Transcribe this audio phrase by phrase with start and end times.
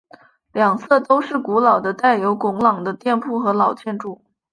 [0.51, 4.19] 两侧都是古老的带有拱廊的店铺和老建筑。